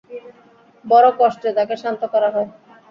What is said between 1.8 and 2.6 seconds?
শান্ত করা হয়।